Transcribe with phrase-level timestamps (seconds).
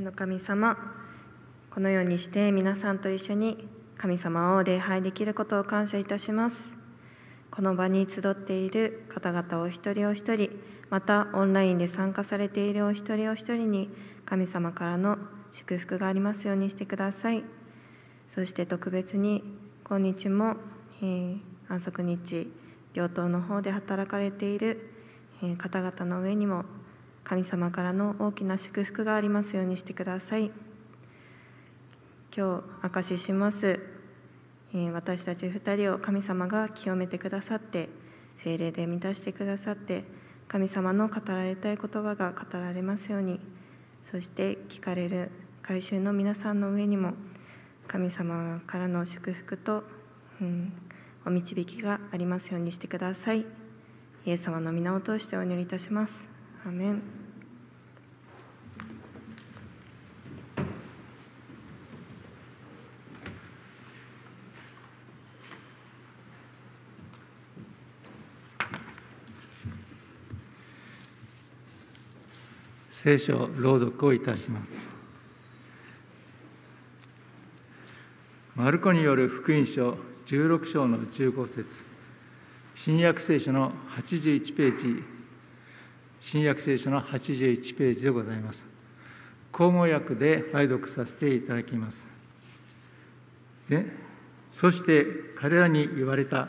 [0.00, 0.78] 天の神様
[1.70, 3.68] このようにして皆さんと一緒に
[3.98, 6.62] 神様を礼拝できることを感謝いたします。
[7.50, 10.48] この場に集っている方々お一人お一人
[10.88, 13.90] またオンラインで参加されているお一人お一人に
[14.24, 15.18] 神様からの
[15.52, 17.44] 祝福がありますようにしてください。
[18.34, 19.44] そして特別に
[19.86, 20.56] 今日も、
[21.02, 22.50] えー、安息日
[22.94, 24.94] 病棟の方で働かれている、
[25.42, 26.64] え、方々の上にも
[27.30, 30.50] 神様からの大きな祝福がありますようにしてください
[32.36, 33.78] 今日証しします、
[34.74, 37.88] えー、私たち2人を神様が清めてくださって
[38.42, 40.02] 精霊で満たしてくださって
[40.48, 43.38] 神様の語られたい言葉が語られますように
[44.10, 45.30] そして聞かれる
[45.62, 47.12] 改宗の皆さんの上にも
[47.86, 49.84] 神様からの祝福と、
[50.40, 50.72] うん、
[51.24, 53.44] お導きがありますようにしてください。
[54.26, 56.12] イエス様の皆を通してお祈りいたします。
[56.64, 57.19] アメン
[73.02, 74.94] 聖書朗読をいたします。
[78.54, 81.66] マルコによる福音書16章の15節。
[82.74, 85.02] 新約聖書の81ページ。
[86.20, 88.66] 新約聖書の81ページでございます。
[89.50, 92.06] 口語訳で拝読させていただきます。
[94.52, 95.06] そして
[95.36, 96.48] 彼らに言われた。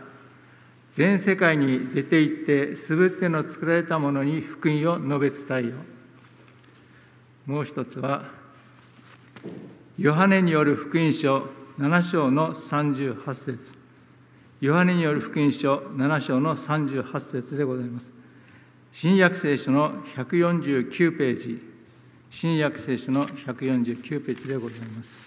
[0.92, 5.76] 全世界に出て行ってすべての作られたものに福音を述べ伝えよ。
[5.78, 5.91] う
[7.46, 8.26] もう一つは
[9.98, 11.48] ヨハネによる福音書
[11.80, 13.82] 7章の38節
[14.62, 18.12] ヨハネによる福音書7章の38節でございます。
[18.92, 21.60] 新約聖書の149ページ、
[22.30, 25.20] 新約聖書の149ページでございます。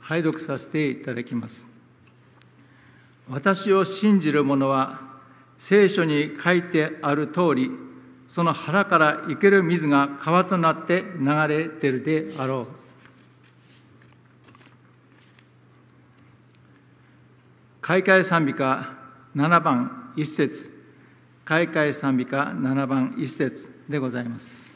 [0.00, 1.66] 拝読させていただきます。
[3.30, 5.00] 私を信じる者は、
[5.58, 7.70] 聖書に書いてある通り、
[8.30, 12.66] その腹から生ける水が川となって流れてるであろう。
[17.80, 18.88] 開会賛美歌
[19.34, 20.70] 7番1節
[21.44, 24.69] 開会賛美歌7番1節でございます。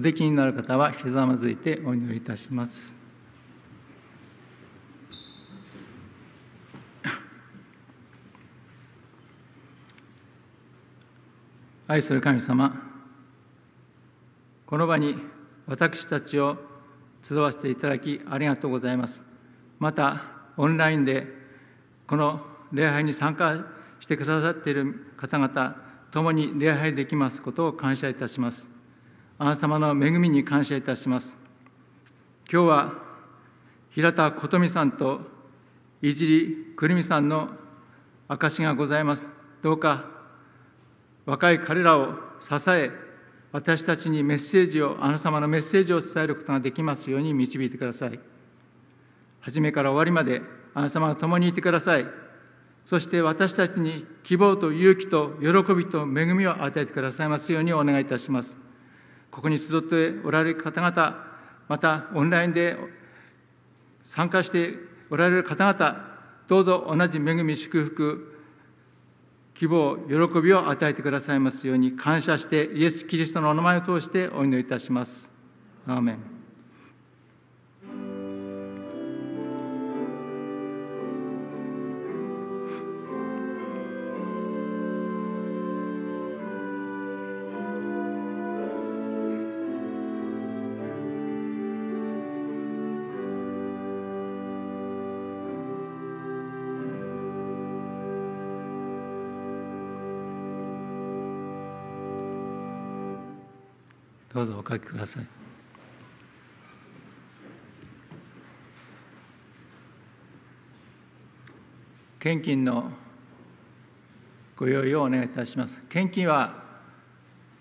[0.00, 2.96] おできになる方はひざまずいてお祈りいたします。
[11.86, 12.80] 愛する神様、
[14.64, 15.16] この場に
[15.66, 16.56] 私たちを
[17.22, 19.20] 集わせていただきありがとうございます。
[19.78, 20.22] また、
[20.56, 21.26] オンラインで
[22.06, 22.40] この
[22.72, 23.66] 礼拝に参加
[24.00, 25.76] してくださっている方々、
[26.10, 28.79] 共に礼拝できますことを感謝いたします。
[29.42, 31.38] あなた様の恵みに感謝いたします。
[32.52, 32.92] 今日は
[33.88, 35.22] 平田琴美さんと
[36.02, 37.48] いじりくるみさんの
[38.28, 39.30] 証がございます。
[39.62, 40.04] どうか
[41.24, 42.90] 若い彼らを支え、
[43.50, 48.20] 私たちにメッセージを、あなた様のメッセージを伝えることができますように導いてください。
[49.40, 50.42] 初めから終わりまで
[50.74, 52.06] あなた様が共にいてください。
[52.84, 58.68] そして私たちに希望と勇気と喜びと恵みを与えてくださいますようにお願いいたします。
[59.30, 61.24] ここに集っておられる方々、
[61.68, 62.76] またオンラインで
[64.04, 64.74] 参加して
[65.10, 66.10] おられる方々、
[66.48, 68.36] どうぞ同じ恵み、祝福、
[69.54, 75.30] 希望、喜びを与えてくださいますように感謝してイエス・キリストのお名前を通してお祈りいたします。
[75.86, 76.39] アーメン
[104.40, 105.26] どうぞお書きください。
[112.18, 112.90] 献金の
[114.56, 115.82] ご用意をお願いいたします。
[115.90, 116.64] 献金は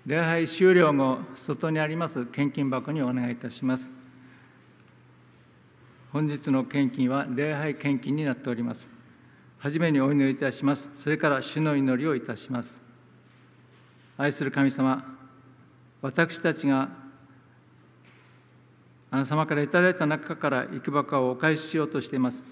[0.05, 3.89] 礼拝終了後、外にあります献金箱にお願いいたします。
[6.13, 8.89] 本日の献金は礼拝献金になっております。
[9.57, 10.89] はじめにお祈りいたします。
[10.95, 12.81] それから主の祈りをいたします。
[14.17, 15.18] 愛する神様、
[16.01, 16.89] 私たちが
[19.11, 22.43] あなた様からいただいた中からいくばかをお返ししようとしています。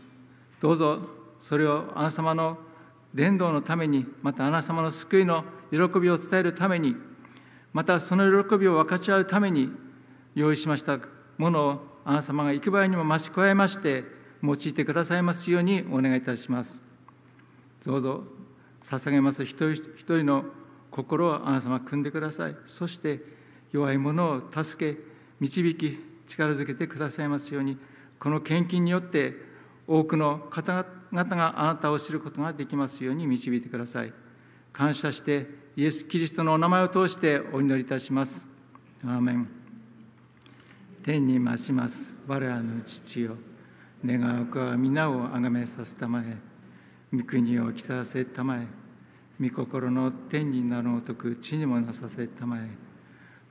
[0.60, 1.00] どうぞ
[1.40, 2.58] それをあなた様の
[3.14, 6.96] 伝道のために、またあなた様の救いの喜びを伝えるために、
[7.74, 9.72] またその喜びを分かち合うために
[10.36, 11.00] 用意しました
[11.38, 14.04] ものをあなた様が幾倍にも増し加えまして
[14.42, 16.82] 用いてくださいますようにお願いいたします。
[17.86, 18.24] どうぞ
[18.84, 20.46] 捧げます一人一人の
[20.90, 22.56] 心をあなた様組んでください。
[22.66, 23.37] そして
[23.72, 25.00] 弱い者を助け
[25.40, 27.78] 導き力づけてくださいますように
[28.20, 29.34] この献金によって
[29.88, 34.14] 多くの方々があなたを知ることができますように導いてください。
[34.74, 38.46] 感謝してイエス・キリストのお名前を通してお祈りいたします。
[39.04, 39.48] アーメン。
[41.04, 42.14] 天に増します。
[42.28, 43.38] 我らの父よ。
[44.06, 46.38] 願うかは皆をあがめさせたまえ。
[47.14, 48.68] 御国を来たせたまえ。
[49.40, 52.87] 御心の天になるごとく地にもなさせたまえ。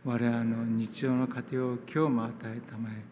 [0.06, 3.02] 我らの日常の糧を今日も与えたまえ。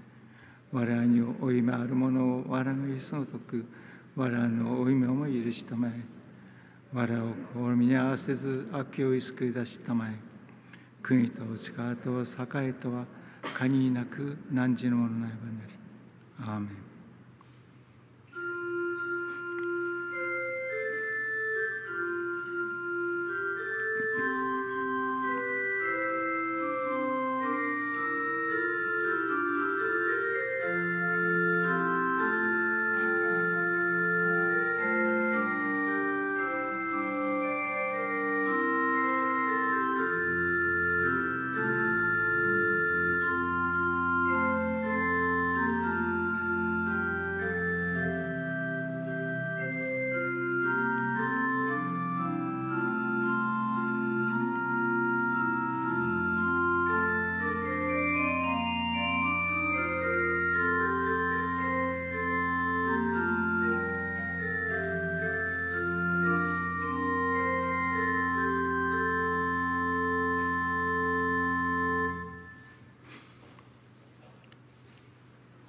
[0.71, 3.67] 我らに負い目あるものを我らのそのとく
[4.15, 5.91] 我らの負い目をも許したまえ。
[6.93, 10.15] 我らを試みに合わせず悪を救い出したまえ。
[11.03, 13.07] 国と力と栄とは
[13.59, 15.75] 限りなく何時のものないばなり。
[16.49, 16.84] アーメン。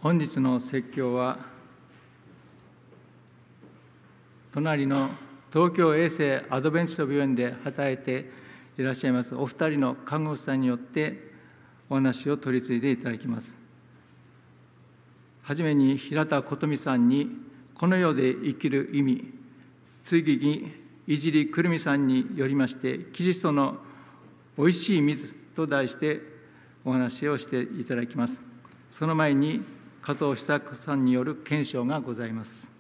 [0.06, 1.40] 本日の説教は
[4.54, 5.10] 隣の
[5.52, 8.30] 東京衛生アドベンチスト病院で働いて
[8.78, 11.32] いらっしゃいますお二人の看護師さんによって
[11.90, 13.56] お話を取り次いでいただきます。
[15.42, 17.32] はじめに平田琴美さんに
[17.74, 19.34] この世で生きる意味
[20.04, 20.72] 次に
[21.08, 23.78] いじりくるみさんによりましてキリストの
[24.56, 26.22] おいしい水と題して
[26.86, 28.40] お話をしていただきます。
[28.92, 29.74] その前に
[30.06, 32.75] 加藤久子さんによる検証がございます。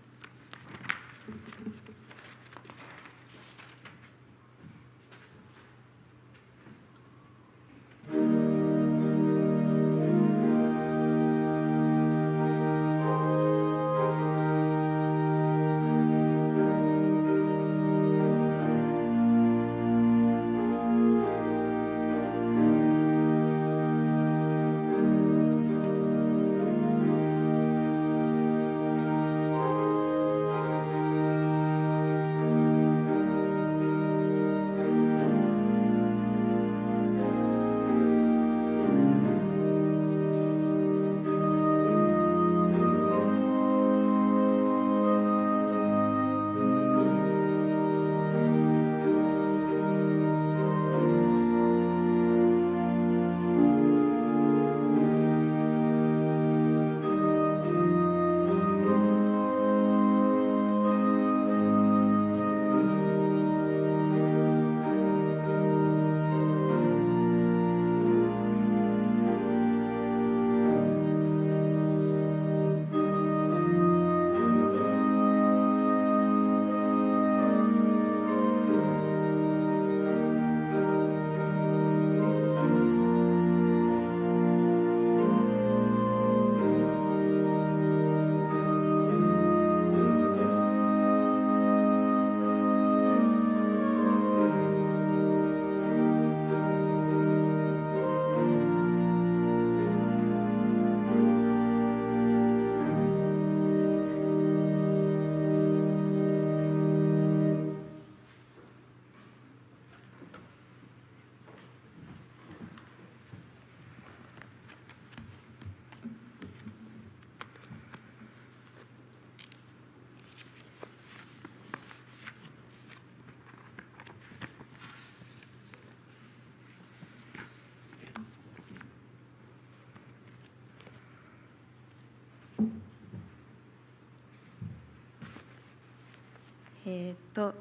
[136.85, 137.53] えっ、と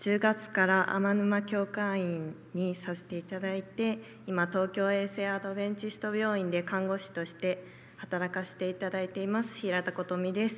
[0.00, 7.64] 10月から天沼教会員にさせていただいて今東京衛生アドベンチスト病院で看護師として
[7.98, 10.56] 働かせていただいています平田琴美です。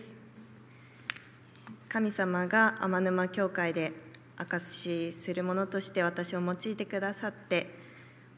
[1.88, 3.92] 神様が天沼教会で
[4.36, 7.68] 証しするものとして私を用いてくださって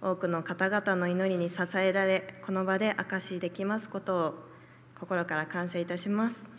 [0.03, 4.35] 多くの方々の祈りに支えられこの場で証しできますことを
[4.99, 6.56] 心から感謝いたします。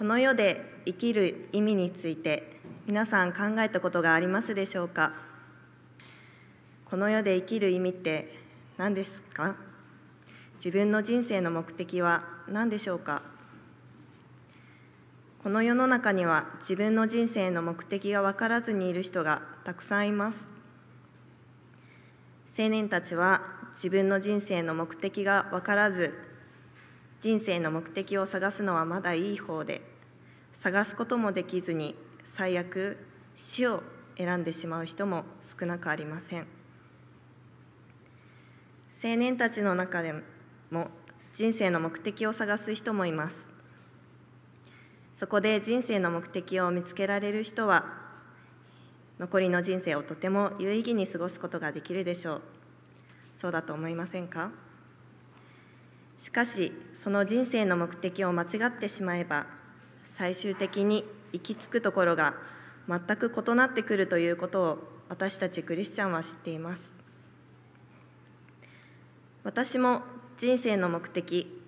[0.00, 5.12] この世で生きる意味について皆さん考えたことがありますでしょうか？
[6.86, 8.32] この世で生きる意味って
[8.78, 9.56] 何ですか？
[10.54, 13.20] 自分の人生の目的は何でしょうか？
[15.42, 20.48] この世の中には自分の人生の目的が分からずにいる人がたくさんいます。
[22.58, 23.42] 青年たちは
[23.74, 26.29] 自分の人生の目的が分からず
[27.20, 29.82] 人生の目的を探すのはまだいい方で
[30.54, 32.96] 探すこともできずに最悪
[33.36, 33.82] 死を
[34.16, 36.46] 選んでしまう人も少なくありません。
[39.02, 40.14] 青年たちの中で
[40.70, 40.88] も
[41.34, 43.36] 人生の目的を探す人もいます。
[45.16, 47.84] そこで人生の目的を見つけられる人は
[49.18, 52.40] 残りの人生をとても有意義に過ごすことができるでしょう。
[53.36, 54.50] そうだと思いませんか？
[56.20, 59.46] しかしその人生の目的を間違ってしまえば
[60.04, 62.34] 最終的に行き着くところが
[62.86, 66.90] 全く異なってくるということを私たちクリスチャンは知っています。
[69.42, 70.02] 私も
[70.38, 71.58] 人生の目的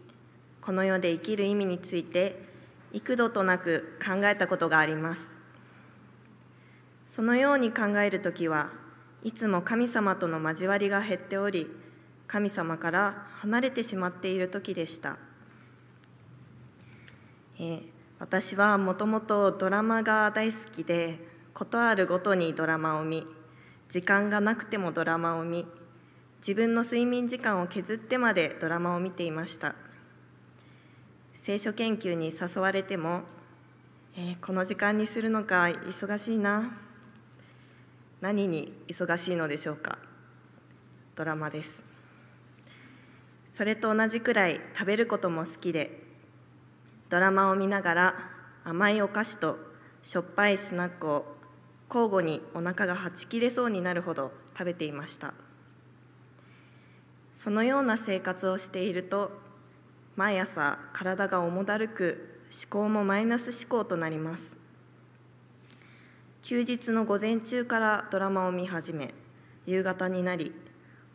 [0.60, 2.44] この世で生きる意味について
[2.92, 5.26] 幾度となく考えたことがあります。
[7.08, 8.70] そのように考える時は
[9.22, 11.68] いつも神様との交わりが減っており
[12.32, 15.18] 神様から離れてしまっている時でした、
[17.58, 17.82] えー、
[18.18, 21.18] 私はもともとドラマが大好きで
[21.52, 23.26] 事あるごとにドラマを見
[23.90, 25.66] 時間がなくてもドラマを見
[26.38, 29.74] 自分の睡眠時間を削ってまでドラマを見ていました。
[31.34, 33.20] 聖書研究に誘われても、
[34.16, 36.72] えー、この時間にするのか忙しいな。
[38.22, 39.98] 何に忙しいのでしょうか。
[41.14, 41.91] ドラマです。
[43.52, 46.02] それと同じくらい食べることも好きで
[47.10, 48.14] ドラマを見ながら
[48.64, 49.58] 甘いお菓子と
[50.02, 51.26] しょっぱいスナックを
[51.88, 55.34] 交互にお腹がはち切れそうになるほど食べていました。
[57.36, 59.30] そのような生活をしていると
[60.16, 64.56] 毎朝体が重だるく思考もマイナス思考となります。
[66.42, 69.12] 休日の午前中からドラマを見始め
[69.66, 70.52] 夕方になり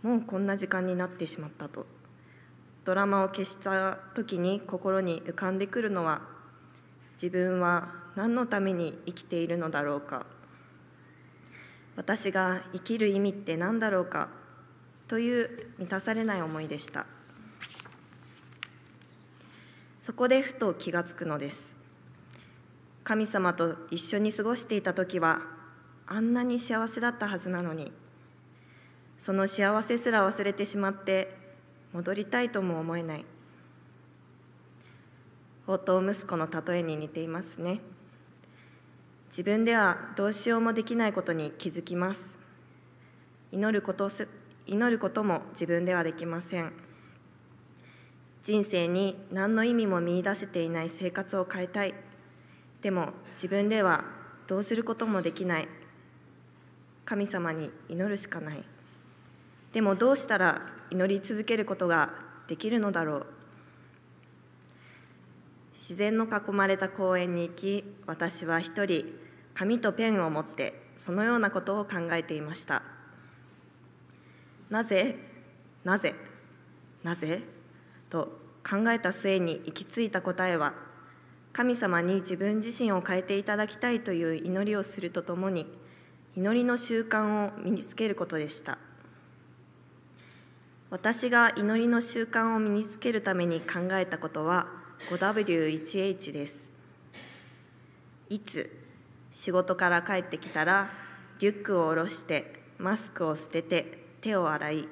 [0.04, 1.97] もうこんな時間になってしまったと。
[2.88, 6.22] ドラマを消した時に心に浮かんでくるのは
[7.22, 10.26] 自分は何のために生きているのだろうか。
[11.98, 14.30] 私が生きる意味って何だろうか。
[15.10, 17.06] という満たされない思いでした。
[20.00, 21.76] そこでふと気がつくのです。
[23.04, 25.42] 神様と一緒に過ごしていた時は
[26.06, 27.92] あんなに幸せだったはずなのに
[29.20, 31.37] その幸せすら忘れてしまって
[31.98, 33.26] 戻りたいとも思えない。
[35.66, 37.82] 放蕩息子の例えに似ていますね。
[39.30, 42.38] 自分ではどうしようもできないことに気づきます。
[43.52, 44.12] 祈ること
[44.68, 46.72] 祈ることも自分ではできません。
[48.44, 51.96] 人生に何の意味も見いだせていない生活を変えたい。
[52.84, 54.06] でも自分では
[54.46, 55.68] どうすることもできない。
[57.06, 58.64] 神様に祈るしかない。
[59.74, 62.14] でもどうしたら祈り続けることが
[62.48, 63.26] できるのだろう。
[65.76, 69.06] 自然の囲まれた公園に行き私は一人
[69.54, 72.84] 紙とペンを持ってそのようなことを考えていました。
[74.70, 75.18] なぜ
[75.84, 76.14] なぜ
[77.04, 77.42] なぜ
[78.10, 78.38] と
[78.70, 80.74] 考えた末に行き着いた答えは
[81.54, 85.66] 神様に自分自身を変えていただきたいという祈りをするとともに
[86.36, 88.78] 祈りの習慣を身につけることでした。
[90.90, 94.68] 私が祈りの習慣を身につけるために考えたことは
[95.10, 96.72] 5W1H です。
[98.30, 98.72] いつ
[99.34, 100.90] 仕事から帰ってきたら
[101.40, 104.88] リュックを下ろしてマスクを捨てて手を洗い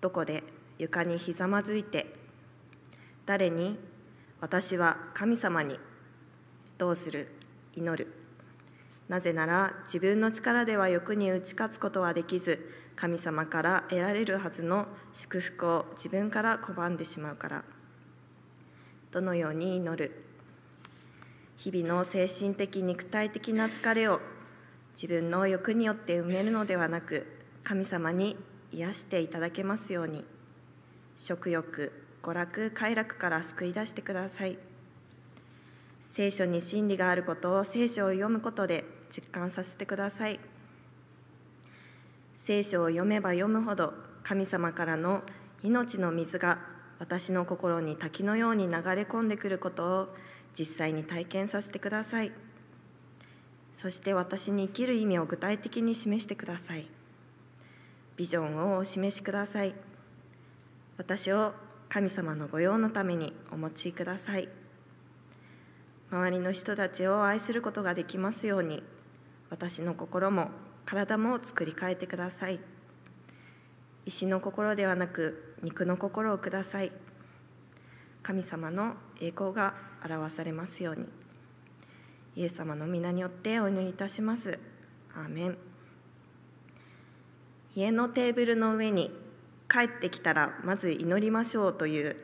[0.00, 0.42] どこで
[0.78, 2.12] 床にひざまずいて
[3.26, 3.78] 誰に
[4.40, 5.78] 私は神様に
[6.78, 7.28] どうする
[7.76, 8.12] 祈る。
[9.08, 17.64] なぜなら自分の力では欲に打ち勝つことはできず神様から得られるはずの祝福を自分から拒んでしまうから。
[19.10, 20.22] どのように祈る？
[21.56, 24.20] 日々の精神的肉体的な疲れを
[24.96, 27.26] 自分の欲によって埋めるのではなく
[27.64, 28.36] 神様に
[28.70, 30.26] 癒していただけますように。
[31.16, 34.58] 食欲娯楽快楽から救い出してください。
[36.02, 40.38] 聖書に真理があることを聖書を読むことで実感させてください。
[42.42, 45.22] 聖書を読めば読むほど神様からの
[45.62, 46.58] 命の水が
[46.98, 50.08] 私の心に滝のように流れ込んでくることを
[50.58, 52.32] 実際に体験させてください。
[53.76, 56.88] そして私に生きる意味を具体的に示してください。
[58.16, 59.74] ビジョンをお示しください。
[60.96, 61.52] 私を
[61.90, 64.48] 神様の御用のためにお持ちください。
[66.10, 68.82] 周りの人たちを愛することができますように
[69.50, 70.48] 私の心も
[70.90, 72.58] 体も作り変えてください。
[74.06, 76.90] 石の心ではなく肉の心をください。
[78.24, 79.74] 神様の栄光が
[80.04, 81.06] 表されますように。
[82.34, 84.58] イエス様の皆によってお祈りいたします。
[85.14, 85.58] アーメン。
[87.76, 89.12] 家のテーブルの上に
[89.70, 92.16] 帰ってきたらまず祈りましょうという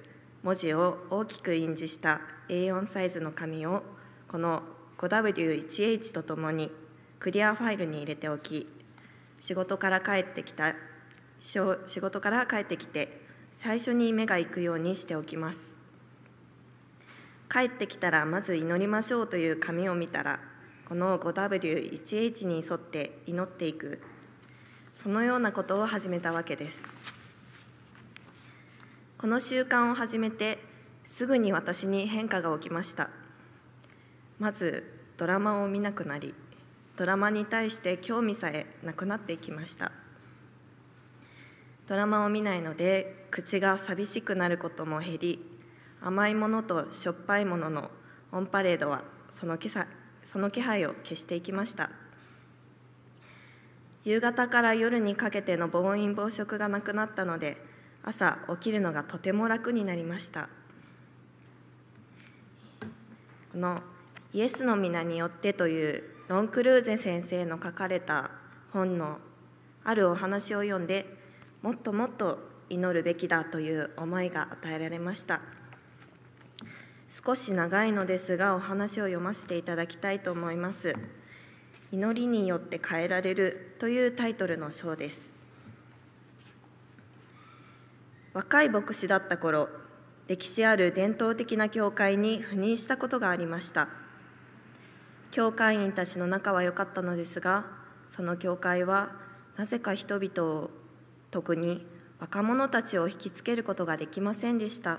[0.43, 3.85] 文字を大きく印字した A4 サイズの紙を
[4.27, 4.65] この
[4.99, 6.73] 5W1H とともに
[7.19, 8.67] クリアファイルに入れておき
[9.41, 10.75] 仕事から帰ってきた
[11.41, 11.61] 仕
[12.01, 13.21] 事から帰ってきて
[13.53, 15.59] 最初に目が行くようにしておきます。
[17.51, 20.41] 帰ってきたらまず祈りましょうという紙を見たら
[20.89, 24.01] この 5W1H に沿って祈っていく。
[24.91, 26.79] そのようなことを始めたわけです。
[29.19, 30.59] この習慣を始めて
[31.05, 33.11] すぐに私に変化が起きました。
[34.39, 34.85] まず
[35.17, 36.35] ドラマを見なくなり
[36.97, 39.93] ドラマに対して興味さえなくなっていきました。
[41.87, 45.39] ドラマを見ないので口が寂しくなることも減り
[46.01, 47.91] 甘いものとしょっぱいものの
[48.33, 51.91] オンパレードはその気その気配を消していきました。
[54.05, 57.57] 夕方から夜にかけての暴飲暴食がなくなったので
[58.05, 60.49] 朝起きるのがとても楽になりました。
[63.53, 63.83] この
[64.33, 68.33] 「イエスの皆によって」というロン・クルーゼ先生の書かれた
[68.73, 69.19] 本の
[69.85, 71.07] あるお話を読んで
[71.63, 75.41] もっともっと祈るべきだという思いが与えられました。
[77.09, 80.97] 少し長いのですがお話を読ませていただきたいと思います。
[81.93, 85.23] 祈りによって変えられるというタイトルの章です。
[88.33, 89.69] 若い牧師だった頃
[90.27, 94.06] 歴史ある伝統的な教会に赴任したことがありました。
[95.37, 97.67] 教会員たちの仲は良かったのですが
[98.09, 99.11] その教会は
[99.59, 100.71] なぜか人々を
[101.31, 101.85] 特に
[102.19, 104.99] 若者たちを引きつけることができませんでした。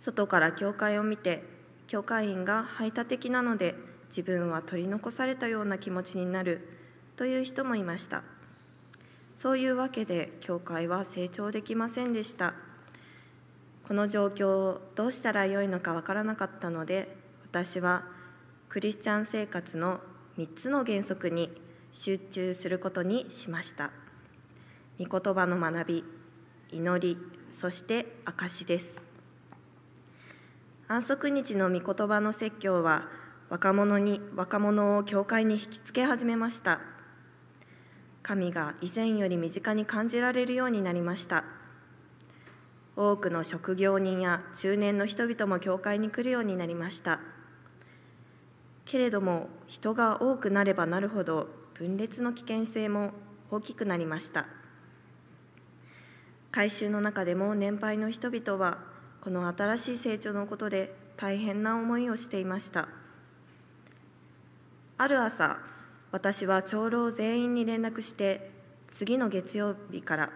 [0.00, 1.42] 外から教会を見て
[1.88, 3.74] 教会員が排他的なので
[4.08, 6.66] 自分は取り残されたような気持ちになる
[7.16, 8.22] という人もいました。
[9.36, 12.54] そういうわけで教会は成長できませんでした。
[13.86, 18.16] この状況をどうしたらよいのかわからなかったので私は
[18.68, 19.98] クリスチャン生活の
[20.36, 21.50] 3つの原則に
[21.94, 23.90] 集中することにしました。
[25.00, 26.04] 御言葉の学び
[26.70, 27.16] 祈り
[27.50, 29.00] そして証です。
[30.86, 33.08] 安息日の御言葉の説教は
[33.48, 36.78] 若者に若者を教会に引きつけ始めました。
[38.22, 41.44] 神が以前より身近に感じられるようになりました。
[42.96, 47.20] 多くの職業人や中年の人々も教会に来るようになりました。
[48.88, 53.12] けれども人が多くなればなるほど分裂の危険性も
[53.50, 54.46] 大きくなりました。
[56.50, 58.78] 改宗の中でも年配の人々は
[59.20, 62.88] この新しい成長のことで大変な思いをしていました。
[64.96, 65.58] ある朝
[66.10, 68.50] 私は長老全員に連絡して
[68.90, 70.30] 次の月曜日から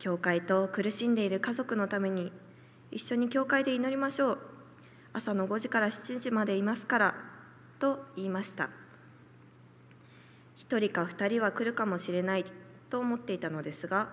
[0.00, 2.32] 教会と苦しんでいる家族のために
[2.90, 4.38] 一緒に教会で祈りましょう。
[5.12, 7.14] 朝の5時から7時までいますから
[7.78, 8.70] と言いました。
[10.58, 12.44] 1人か2人は来るかもしれない
[12.90, 14.08] と思っていたのですが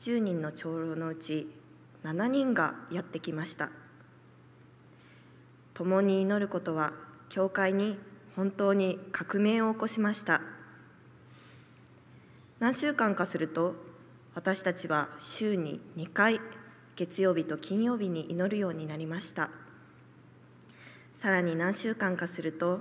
[0.00, 1.48] 10人の長老のうち
[2.04, 3.70] 7人がやってきました。
[5.74, 6.92] 共に祈ることは
[7.28, 7.98] 教会に
[8.36, 10.42] 本当に革命を起こしました。
[12.58, 13.74] 何週間かすると
[14.34, 16.40] 私たちは週に2回
[16.96, 19.50] 月曜日と金曜日に祈るようになりました。
[21.22, 22.80] さらに何週間かすると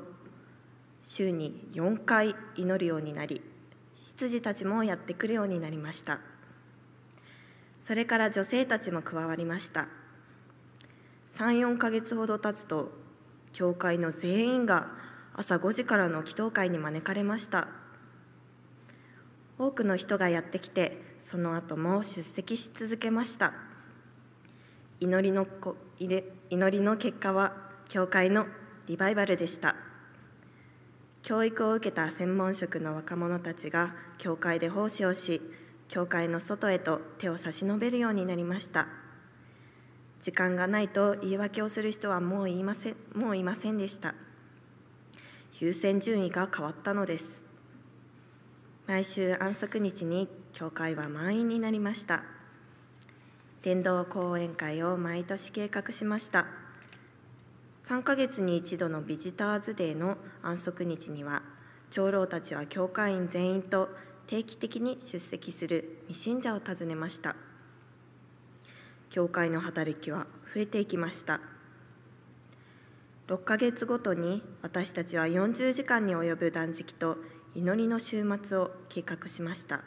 [1.03, 3.39] 週に4回祈るようになり
[4.01, 6.19] 執事たちもやってくるようになりました。
[7.85, 9.89] それから女性たちも加わりました。
[11.37, 12.91] 34ヶ月ほど経つと
[13.53, 14.87] 教会の全員が
[15.35, 17.67] 朝5時からの祈祷会に招かれました。
[19.59, 23.53] 多くの人がやってきてその後も出席し続けました。
[24.99, 28.47] 祈りのこ祈りの結果は教会の
[28.87, 29.75] リバイバルでした。
[31.23, 35.41] 教育を受けた専門職の若者たちが教会で奉仕をし
[35.89, 38.87] 教会の外へと手を差し伸べるようになりました。
[40.21, 44.15] 時間がないと言い訳をする人はもういませんもういませんでした。
[45.59, 47.25] 優先順位が変わったのです。
[48.87, 52.23] 毎週安息日に教会は満員になりました。
[53.63, 56.60] 伝道講演会を毎年計画しました。
[57.91, 61.43] 3ヶ月に一度のビジターズデーの安息日には
[61.89, 63.89] 長老たちは教会員全員と
[64.27, 67.35] 定期的に出席する未信者を訪ねました。
[69.09, 70.25] 教会の働きは
[70.55, 71.41] 増えていきました。
[73.27, 77.17] 6ヶ月ごとに私たちは40時間に及ぶ断食と
[77.55, 79.81] 祈りの週末を計画しました。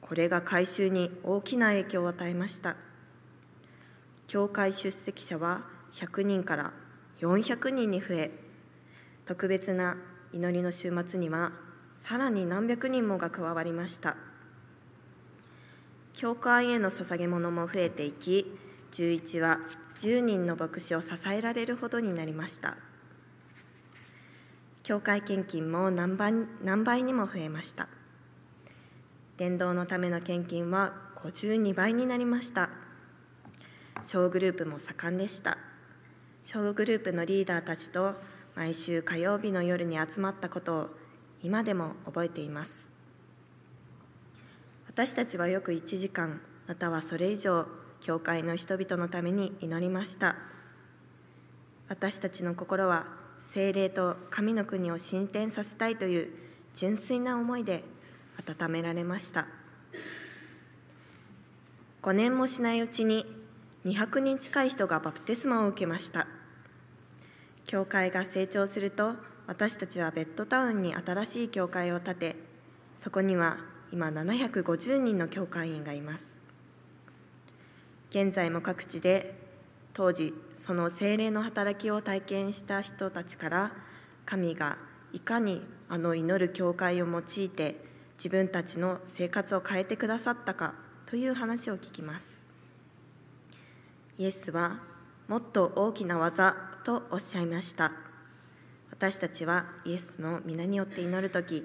[0.00, 2.76] これが改修に大きな影響を与えました。
[4.28, 6.72] 教会出席者は100人から
[7.20, 8.30] 400人に増え
[9.26, 9.96] 特別な
[10.32, 11.52] 祈りの週末には
[11.96, 14.16] さらに何百人もが加わりました。
[16.12, 18.58] 教会への捧げ物も増えていき
[18.92, 19.58] 11は
[19.98, 22.76] 10人の牧師を支えられるほどになりました。
[24.82, 26.32] 教会献金も何倍
[26.62, 27.88] 何倍にも増えました。
[29.36, 32.70] 伝道のための献金は52倍になりました。
[34.04, 35.58] 小グループも盛んでした。
[36.48, 38.14] 小グループのリーダーたちと
[38.54, 40.90] 毎週火曜日の夜に集まったことを
[41.42, 42.88] 今でも覚えています。
[44.86, 47.66] 私たちはよく1時間またはそれ以上
[48.00, 50.36] 教会の人々のために祈りました。
[51.88, 53.06] 私たちの心は
[53.50, 56.28] 精霊と神の国を進展させたいという
[56.76, 57.82] 純粋な思いで
[58.60, 59.48] 温められました。
[62.02, 63.26] 5年もしないうちに
[63.84, 66.28] 200人近い人がバプテスマを受けました。
[67.66, 69.14] 教会が成長すると
[69.46, 72.36] 私たちはベッドタウンに新しい教会を建て
[73.02, 73.58] そこには
[73.92, 76.38] 今750人の教会員がいます。
[78.10, 79.34] 現在も各地で
[79.94, 83.72] 当時その精霊の働きを体験した人たちから
[84.24, 84.78] 神が
[85.12, 87.76] いかにあの祈る教会を用いて
[88.16, 90.74] 自分たちの生活を変えてくださったか
[91.06, 92.26] という話を聞きます。
[94.18, 94.80] イエスは
[95.28, 97.90] もっと大きな技とおっしゃいました。
[98.92, 101.64] 私たちはイエスの皆によって祈る時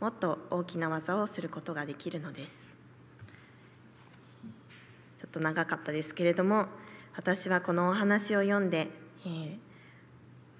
[0.00, 2.72] もっと大きな技をすることができるのです。
[5.20, 6.68] ちょっと長かったですけれども
[7.14, 8.88] 私はこのお話を読んで、
[9.26, 9.58] えー、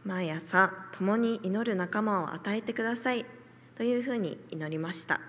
[0.05, 3.25] 毎朝共に祈る仲間を与えてください
[3.77, 5.23] というふうに祈りました。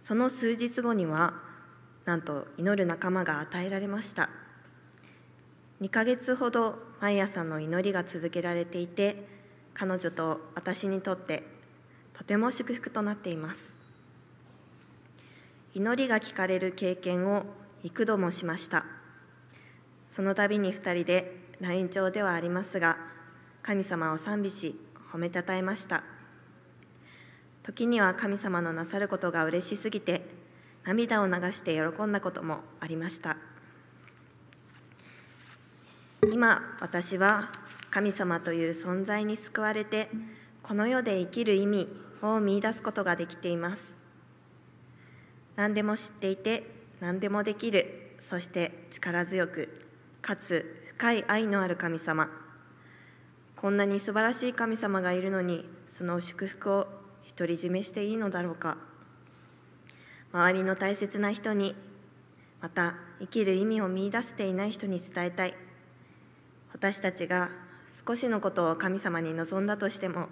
[0.00, 1.34] その数日後には
[2.06, 4.30] なんと祈る仲間が与えられました。
[5.82, 9.26] 2ヶ月ほど毎朝の祈りが続けられていて
[9.74, 11.42] 彼女と私にとって
[12.14, 13.74] とても祝福となっています。
[15.74, 17.44] 祈りが聞かれる経験を
[17.82, 18.86] 幾度もしました。
[20.08, 22.96] その度に2人で LINE 上ではありますが
[23.62, 24.74] 神様を賛美し
[25.12, 26.04] 褒めたたえました。
[27.64, 30.22] 時には神様のなさることが嬉しすぎて
[30.84, 33.36] 涙を流して喜んだこともありました。
[36.32, 37.50] 今私は
[37.90, 40.08] 神様という存在に救われて
[40.62, 41.88] この世で生きる意味
[42.22, 43.94] を見いだすことができています。
[45.56, 46.64] 何でも知っていて
[47.00, 49.68] 何でもできるそして力強く
[50.22, 52.28] かつ深い愛のある神様。
[53.56, 56.86] こんなに素晴らしい神様がいるのにその祝福を
[57.36, 58.76] 独り占めしていいのだろうか。
[60.32, 61.74] 周りの大切な人に
[62.60, 65.54] また生きる意味を見いだせていない人に伝えたい。
[66.74, 67.48] 私たちが
[68.06, 70.26] 少しのことを神様に望んだとしても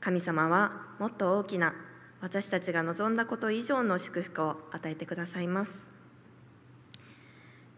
[0.00, 1.74] 神様はもっと大きな
[2.20, 5.86] 私たちが望んだこと以上の祝福を与えてくださいます。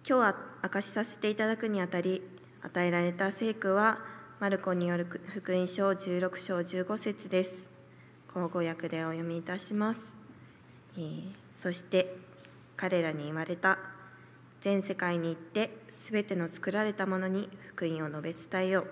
[0.09, 2.23] 今日は明かしさせていただくにあたり
[2.63, 3.99] 与えられた聖句は
[4.39, 7.77] マルコによる福音書16章15節です。
[8.37, 10.01] 口語訳でお読みいたします、
[10.99, 11.23] えー、
[11.55, 12.15] そして
[12.77, 13.79] 彼らに言われた
[14.67, 18.87] 全世界に行ってすべての作られたものに福音を述べ伝えよう。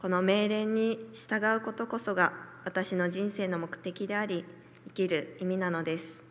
[0.00, 2.32] この命令に従うことこそが
[2.64, 4.44] 私の人生の目的であり
[4.86, 6.22] 生きる意味なのです。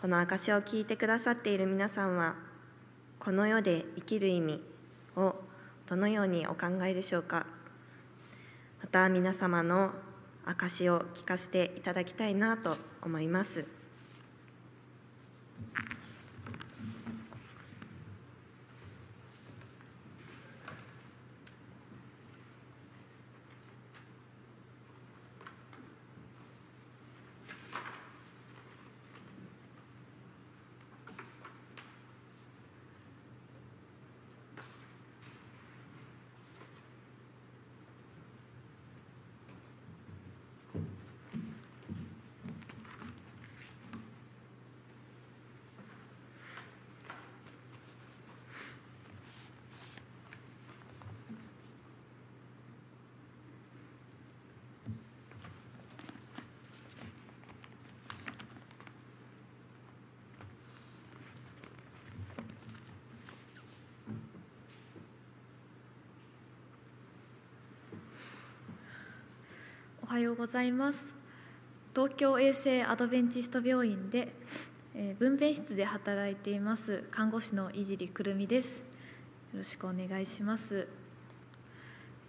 [0.00, 2.36] この証を聞いてくださっている皆さんは
[3.18, 4.62] この世で生きる意味
[5.14, 5.34] を
[5.86, 7.44] どのようにお考えでしょうか。
[8.80, 9.90] また皆様の
[10.46, 13.79] 証を聞かせていただきたいなと思います。
[70.10, 71.14] はようございます。
[71.94, 74.34] 東京衛生アドベンチスト病院で、
[74.92, 78.78] えー、分娩室で働いています看護師の井尻くるみです。
[78.78, 78.82] よ
[79.58, 80.88] ろしくお願いします。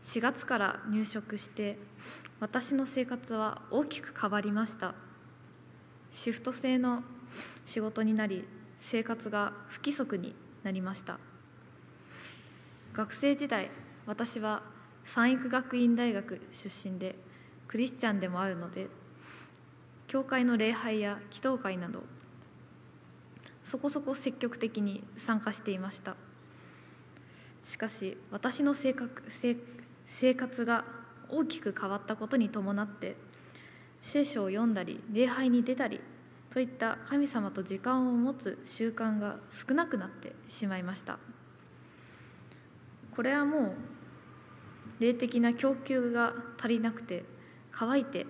[0.04, 1.80] 4月から入職して
[2.40, 4.94] 私の生活は大きく変わりました。
[6.14, 7.02] シフト制の
[7.66, 8.46] 仕事になり
[8.80, 11.18] 生活が不規則になりました。
[12.94, 13.72] 学生時代
[14.06, 14.62] 私は
[15.04, 17.16] 三育学院大学出身で
[17.72, 18.88] クリスチャンでもあるので
[20.08, 22.04] 教会の礼拝や祈祷会など
[23.64, 26.18] そこそこ積極的に参加していました。
[27.64, 29.24] しかし私の性格
[30.08, 30.84] 生活が
[31.30, 33.16] 大きく変わったことに伴って
[34.02, 36.02] 聖書を読んだり礼拝に出たり
[36.50, 41.20] といった神様と時間を持つ習慣が少なくなってしまいました。
[43.16, 43.74] これはもう
[45.00, 47.24] 霊的な供給が足りなくて
[47.72, 48.26] 乾いて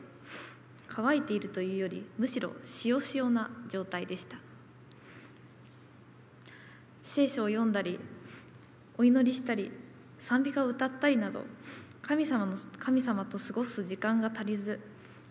[0.87, 2.51] 乾いているというよりむしろ
[2.85, 4.37] 塩塩な状態でした。
[7.03, 7.99] 聖書を読んだり
[8.97, 9.71] お祈りしたり
[10.19, 11.43] 賛美歌を歌ったりなど
[12.01, 14.79] 神様の神様と過ごす時間が足りず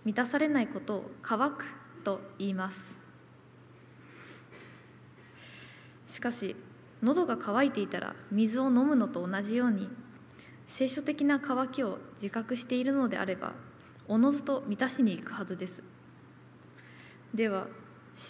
[0.05, 1.65] 満たされないことを乾く
[2.05, 2.99] と言います。
[6.09, 6.57] しかし
[7.03, 9.89] 喉が渇いていたら水を飲むのと同じように
[10.67, 13.53] 聖書的な渇きを自覚しているのであれば
[14.11, 15.85] おのずと満たしに行くはずです。
[17.33, 17.69] では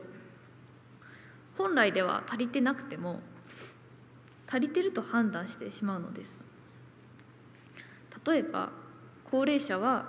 [1.56, 3.20] 本来では足りてなくても
[4.48, 6.44] 足りてると判断してしまうのです。
[8.26, 8.70] 例えば
[9.24, 10.06] 高齢者は、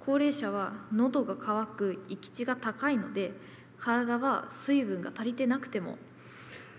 [0.00, 3.32] 高齢者は喉が渇く生き地が高いので
[3.78, 5.96] 体は水分が足りてなくても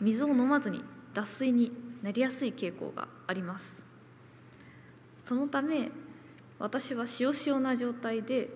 [0.02, 0.84] 水を飲まずに
[1.14, 3.84] 脱水になりやすい傾向があります。
[5.24, 5.90] そのため
[6.60, 8.50] 私は塩塩な状態で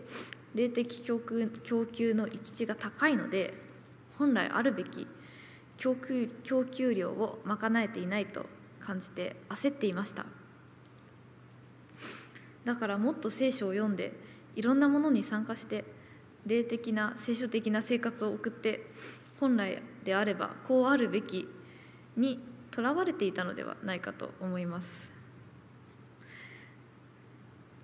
[0.58, 3.54] 霊的供給供給の行き地が高いので
[4.18, 5.08] 本来あるべき
[5.78, 8.48] 供給供給量を賄えていないと
[8.80, 10.26] 感じて焦っていました。
[12.66, 14.14] だからもっと聖書を読んで
[14.56, 15.86] いろんなものに参加して
[16.46, 18.88] 霊的な聖書的な生活を送って
[19.40, 21.48] 本来であればこうあるべき
[22.18, 22.40] に
[22.72, 25.17] とらわれていたのではないかと思います。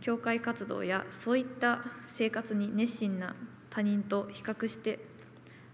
[0.03, 3.37] 教会活動やそういった生活に熱心な
[3.69, 4.99] 他人と比較して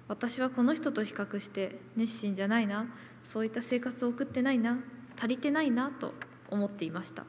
[0.08, 2.86] 私はこの人と比較して熱心じゃないな
[3.28, 4.78] そういった生活を送ってないな
[5.18, 6.14] 足りてないなと
[6.52, 7.26] 思っていました。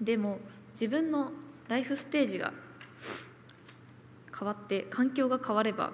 [0.00, 0.38] でも
[0.72, 1.32] 自分の
[1.66, 2.52] ライフステージが
[4.36, 5.92] 変わって環境が変われば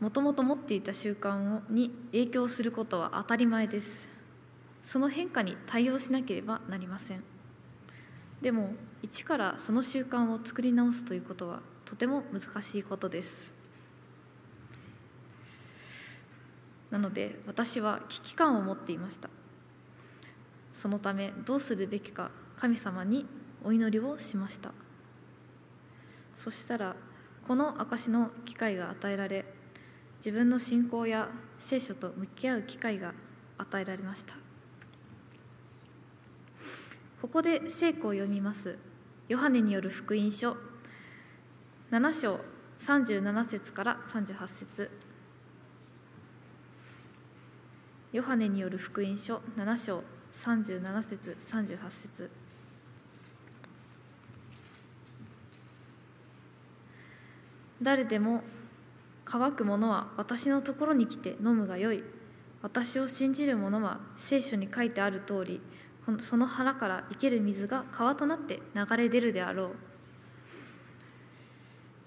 [0.00, 4.13] もともと持っていた習慣に影響することは当たり前です。
[4.84, 7.24] その変化に対応しなければなりません。
[8.40, 13.52] でも一からその習慣を作り直すということはとても難しいことです。
[16.90, 19.30] なので私は危機感を持っていました。
[20.74, 23.26] そのためどうするべきか神様に
[23.64, 24.72] お祈りをしました。
[26.36, 26.94] そしたら
[27.48, 29.46] この証の機会が与えられ
[30.18, 31.28] 自分の信仰や
[31.58, 33.14] 聖書と向き合う機会が
[33.56, 34.43] 与えられました。
[37.24, 38.76] ここで聖句を読みます。
[39.28, 40.58] ヨハネによる福音書。
[41.90, 42.38] 7章
[42.80, 44.90] 37節から38節。
[48.12, 49.40] ヨハネによる福音書。
[49.56, 50.04] 7章
[50.44, 52.30] 37節38節。
[57.80, 58.42] 誰でも
[59.24, 62.04] 乾く者は私のところに来て飲むがよい。
[62.60, 65.62] 私を信じる者は聖書に書いてある通り
[66.18, 69.70] その腹から生ける水が川となって流れ出るであろう。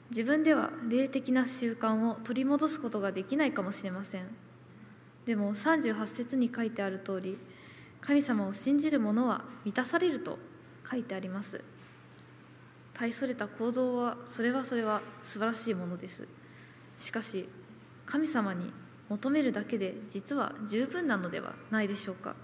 [0.10, 4.28] 自分では霊的な習慣を取り戻すことができないかもしれません。
[5.26, 7.38] でも38節に書いてある通り
[8.00, 10.40] 神様を信じる者は満たされると
[10.90, 11.62] 書いてあります。
[12.94, 16.28] 大それた行動はそれはそれは素晴らしいものです。
[16.98, 17.50] しかし
[18.06, 18.72] 神様に
[19.10, 22.36] 求めるだけで実は十分なのではないでしょうか。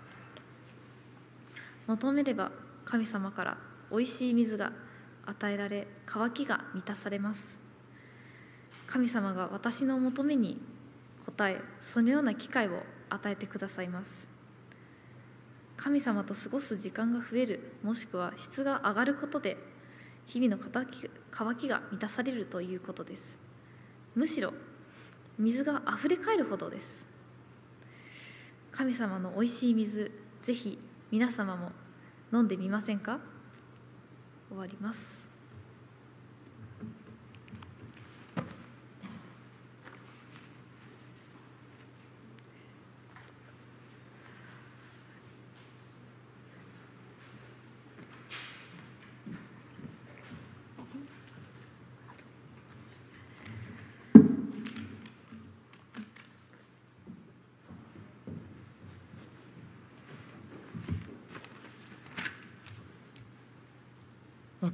[1.88, 2.52] 求めれば
[2.86, 3.58] 神様から
[3.92, 4.72] おいしい水が
[5.26, 7.58] 与えられ渇きが満たされます。
[8.88, 10.62] 神様が私の求めに
[11.28, 14.28] 応えそのような機会を与えてくださいます。
[15.78, 19.58] 神様と過ごす時間が増えるもしくは質が上がることで
[20.28, 20.62] 日々の
[21.32, 23.36] 渇きが満たされるということです。
[24.16, 24.54] むしろ
[25.38, 27.06] 水があふれかえるほどです。
[28.72, 30.12] 神様のおいしい水
[30.42, 30.80] ぜひ
[31.14, 31.72] 皆様も
[32.34, 33.20] 飲んでみませんか？
[34.50, 35.23] 終わります。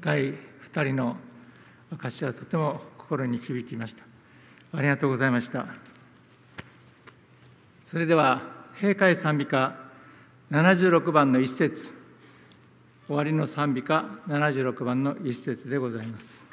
[0.02, 0.34] 若い
[0.74, 1.18] 2人の
[1.92, 4.04] 証はとても心に響きました。
[4.78, 5.66] ありがとうございました。
[7.84, 8.42] それでは
[8.76, 9.76] 閉会賛美歌
[10.52, 11.94] 76番の一節。
[13.08, 16.49] 終わりの賛美歌76番の一節でございます。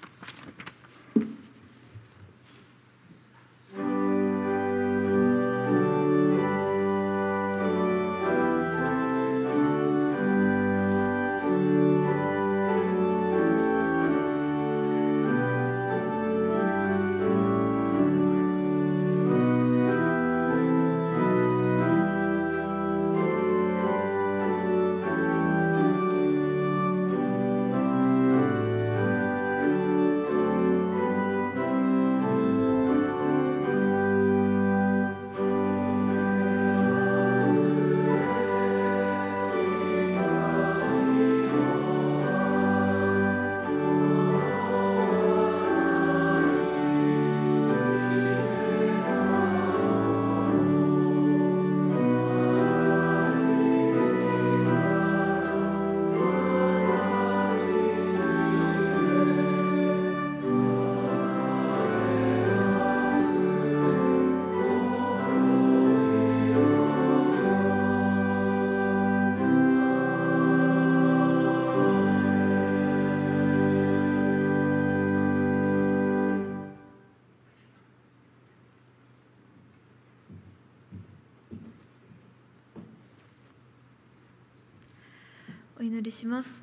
[86.07, 86.63] りします。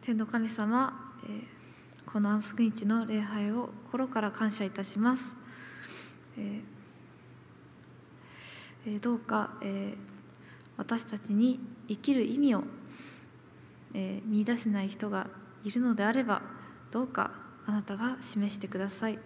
[0.00, 1.42] 天の神様、え、
[2.06, 5.34] この安息日の礼拝を心から感謝いたします、
[8.86, 9.94] え、どうか、え、
[10.76, 12.62] 私たちに生きる意味を、
[13.92, 15.26] えー、見出せない人が
[15.64, 16.42] いるのであれば
[16.92, 17.32] どうか
[17.66, 19.18] あなたが示してください。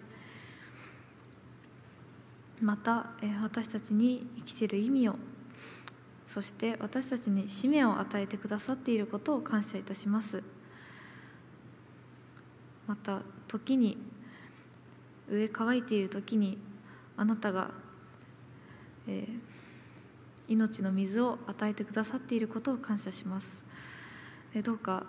[2.63, 5.17] また、え、私たちに生きている意味を
[6.35, 10.43] そして私たちに使命を与えてくださっていることを感謝いたします
[12.89, 13.97] また時に
[15.31, 16.59] 上乾いている時に
[17.17, 17.71] あなたが、
[19.07, 23.63] えー、命の水を与えてくださっていることを感謝します、
[24.57, 25.07] え、どうか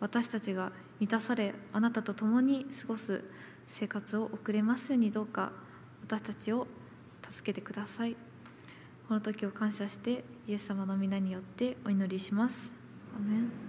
[0.00, 3.24] 私たちが満たされあなたと共に過ごす
[3.68, 5.50] 生活を送れますようにどうか
[6.02, 6.66] 私たちを
[7.30, 8.27] 助けてください。
[9.08, 12.74] この時を感謝してイエス様の皆によってお祈りします。
[13.16, 13.67] アメン